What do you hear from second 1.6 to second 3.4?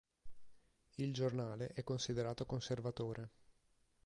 è considerato conservatore.